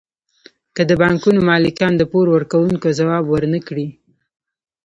که 0.75 0.81
د 0.89 0.91
بانکونو 1.01 1.39
مالکان 1.49 1.93
د 1.97 2.03
پور 2.11 2.25
ورکوونکو 2.31 2.87
ځواب 2.99 3.23
ورنکړي 3.27 3.87